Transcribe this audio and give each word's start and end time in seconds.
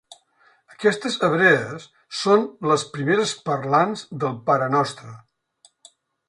Aquestes 0.75 1.17
hebrees 1.27 1.85
són 2.21 2.47
les 2.71 2.85
primeres 2.95 3.35
parlants 3.51 4.03
del 4.25 4.35
parenostre. 4.49 5.15